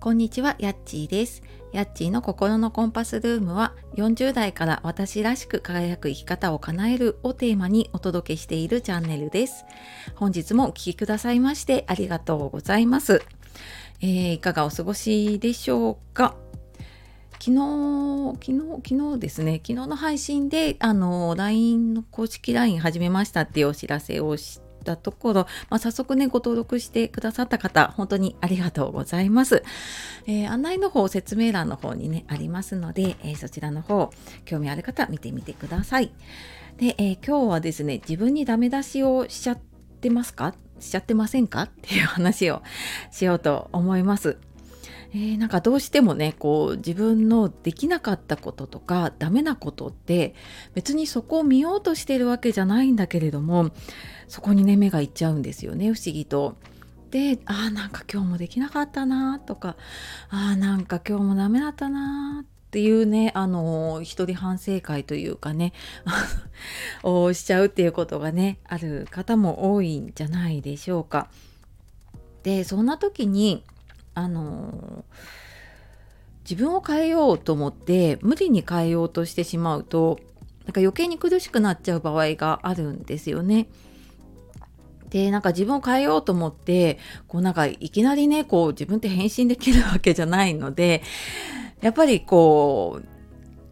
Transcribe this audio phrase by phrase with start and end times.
[0.00, 1.42] こんにちは、やっちーです。
[1.74, 9.66] やっちーの心のコンパスルームは40代から私らしく輝く生き方を叶えるをテーマにお届けしているチャンネルです。
[10.14, 13.22] 本日もお聴きくださいましてありがとうございます。
[14.00, 16.34] えー、いかがお過ごしでしょうか？
[17.32, 18.58] 昨日、昨日、
[18.88, 29.62] 昨日ですね、昨日の配信で、あの、LINE の公式 LINE 始めましたっていうお知らせをして、ったところ、まあ、早速ね、ご登録してくださった方、本当にありがとうございます。
[30.26, 34.10] えー、案内の方、説明欄の方にね、ありますので、えー、そちらの方、
[34.44, 36.12] 興味ある方、見てみてください。
[36.78, 39.58] で、えー、今日はですね、自分にダメ出しをしちゃっ
[40.00, 40.54] てますか？
[40.80, 41.62] しちゃってませんか？
[41.62, 42.62] っていう話を
[43.10, 44.38] しようと思います。
[45.12, 50.34] えー、なんかどうしてもねこう自分のできなかったこととかダメなことって
[50.74, 53.70] 別にそこを見ようとしてるわけじゃないんだけれども
[54.28, 56.56] そこにね目がいっちゃうんですよね不思議と。
[57.10, 59.76] であーなんか今日もできなかったなとか
[60.28, 65.72] あーなんか今日もダメだったなっていうねあの一人反省会というかね
[67.02, 71.28] をしちゃうっていうことがねある方も多いんじゃないでしょうか。
[72.44, 73.64] でそんな時に
[74.14, 75.04] あの
[76.48, 80.18] 自分を変えようと思って無理に変えようとしてしまうと
[80.66, 83.68] なんか余計に苦しくなっちゃう場合があるんですよね。
[85.08, 91.02] でなんか自分を変えようと思ってこうなんかいきなりねこう自分って変身できるわけじゃないので
[91.80, 93.06] やっぱりこう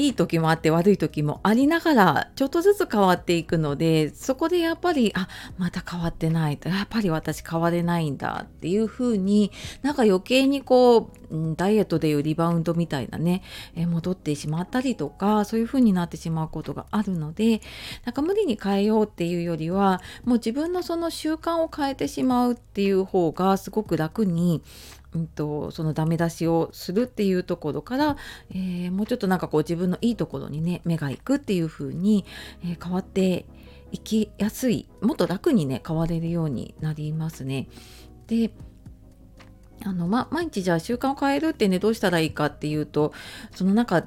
[0.00, 13.42] いい時もあって悪い時もありながらちょっとずつ変わっていくのでそこでやっぱりあまた変わってないとやっぱり私変われないんだっていう風になんか余計にこうダイエットでいうリバウンドみたいなね
[13.76, 17.60] 戻ってしまったりとかそういう風になってしまうことがあるので
[18.06, 24.62] なんか無理に変えようっていうよりはもう自分のその習慣を変えてしまうっていう方がすごく楽に
[25.14, 28.16] うんと、そのダメ出しをするっていうところから、
[28.50, 32.24] えー、もうちょっとなんかこう自分のいいところにね目がいくっていう風に、
[32.62, 33.46] えー、変わって
[33.92, 37.68] いきやすいもっと楽にね変われるようになりますね。
[38.28, 38.52] で
[39.84, 43.12] あの、ま、毎日じゃあ習慣を変えるってねどうしたらいいかっていうと
[43.52, 44.04] そのなんか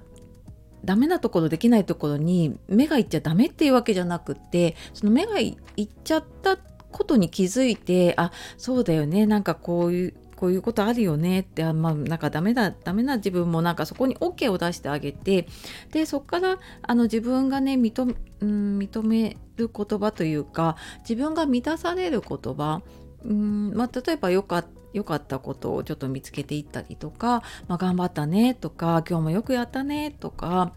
[0.86, 6.58] ダメなところできないところに目がいっちゃダメっていうわけじゃなくってその目がいっちゃった
[6.92, 10.14] ことに気づいてあそうだよねなんかこういう
[10.44, 15.48] こういうことあるよねってあまあなんかダメだダメな自分もなんかそこに OK を出してあげて
[15.94, 20.76] でそこからあの自分がね認,、うん、認める言葉というか
[21.08, 22.82] 自分が満たされる言葉
[23.24, 30.74] うんまあ、例えばよか良かったことをちょっと見つけていったりとか、まあ、頑張ったねとか今日もよくやったねとか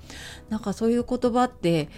[0.48, 1.88] なんかそういう言葉って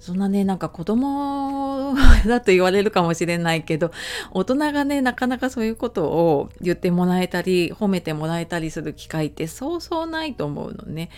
[0.00, 1.94] そんなねなんか子供
[2.26, 3.90] だと言われるかもしれないけど
[4.32, 11.10] 大人がねなかなかそういうことを言ってもらえたり褒めてもらえたりする機会ってそうそうないと思うのね。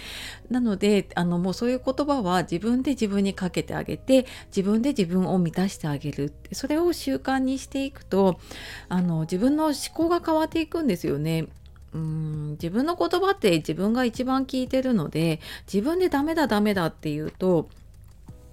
[0.51, 8.41] なのであのもうそういう言葉は自分で自分にかけてあげて自分で自分を満たしてあげるってそれを習慣にしていくと
[8.89, 11.47] あの自分の思考が変わっていくんですよね。
[11.93, 15.41] うん自分の言葉って自分が一番聞いてるので
[15.73, 17.69] 自分でダメだダメだって言うと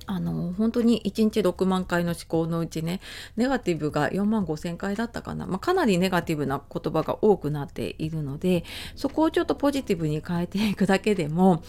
[0.08, 3.02] あの本当に1日6万回の思考のうちね
[3.36, 8.64] ネガティブが4万5千回だったかな、まあ、かなりネガティブな言葉が多くなっているので
[8.96, 11.62] そこをちょっとポジティブに変えていくだけでも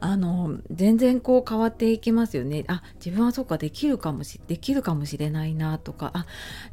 [0.00, 2.64] あの全然こう変わっていきますよね。
[2.66, 6.26] あ自分はそうかできるかもしできるかもしれないなとかあ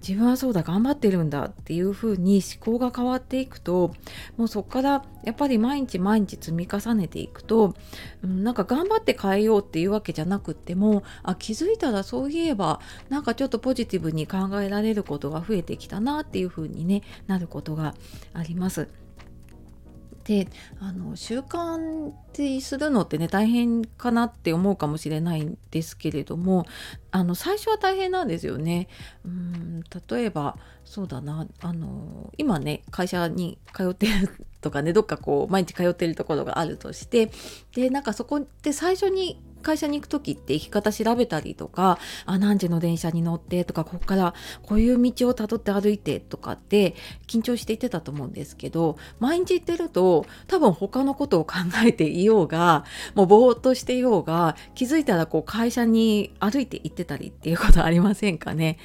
[0.06, 3.94] 自分はそうだ頑張ってるんだっていうふうに思考が変わっていくと
[4.38, 7.76] もうそこからやっぱり毎日毎日積み重ねていくと、
[8.24, 12.80] うん、なんか頑張って変えようっていうわけじゃなくってもあ気づいたらそういえば
[13.10, 17.96] なんかちょっとポジティブに考えられることが増えてきたなっていう風にねなることが
[18.34, 18.88] あります。
[20.24, 20.48] で
[20.80, 26.66] あの習慣ってするのってね大変かなって思うかもしれないんですけれども
[27.12, 28.88] あの最初は大変なんですよね。
[29.26, 34.30] うん例えばそうだなあの今ね会社に通ってる
[34.62, 37.32] とかねどっかこう毎日通ってるところがあるとして
[37.74, 46.96] でなんかそこって最初に会社に行く時って行き方調べたりとかあ何時の電車に乗ってとかここからこういう道をたどって歩いてとかって
[47.28, 51.56] 緊張していってたと思うんですけど毎日行ってると多分他のことを考
[51.86, 52.86] えていようが
[53.16, 58.78] もうぼーっとしていようが気づいたらこう会社に歩いて行ってたりっていうことありませんかね。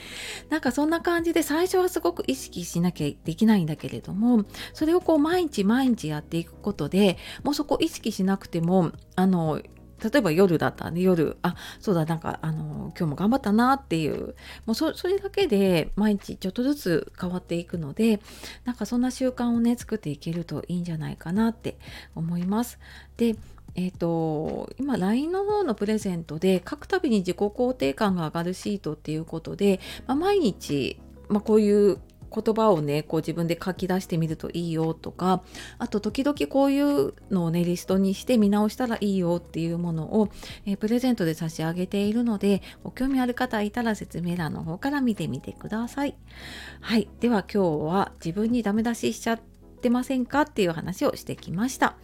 [0.50, 9.60] なんかそんな感じで最初はすごく意識しなきゃできないんだけれどもそれをこう毎日毎日やっていくことでもうそこ意識しなくてもあの
[10.02, 14.34] 例えば夜だったらね夜あそうだなんかあの今日も頑張ったなっていう
[14.66, 18.20] もうそれだけで毎日ちょっとずつ変わっていくので
[18.64, 21.78] なんかそんな習慣をね作っていけるといいんじゃないかなって
[22.14, 22.78] 思います。
[23.16, 23.36] で
[23.78, 30.98] えーと、今 LINE の方のプレゼントで書くたびに自己肯定感が上がるシートっていうことで、まあ、毎日、
[31.28, 31.98] まあ、こういう
[32.34, 35.42] 言葉をねこう自分で書き出してみるといいよとか
[35.78, 40.28] あと時々こういうのをねリストにして見直したらいいよっていうものを、
[40.66, 46.16] えー、プレゼントで差し上げているのでご興味ある方いたら説明欄の方から見てみてください。
[46.80, 49.40] はいでは今日は自分にダメ出ししちゃっ
[49.80, 51.96] てませんかっていう話をしてきました。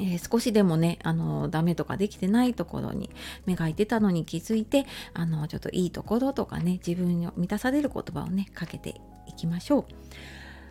[0.00, 3.10] えー、少しでもねあのダメとかできてないところに
[3.44, 9.00] 目がいてたのに気づいてあのちょっといいところとかね自分に満たされる言葉をねかけて
[9.40, 9.84] きましょう。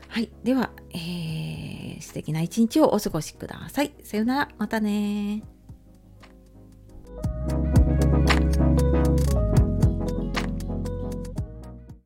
[0.08, 0.30] はい。
[0.44, 3.94] では、えー、素敵な一日をお過ごしください。
[4.04, 4.50] さようなら。
[4.58, 5.44] またね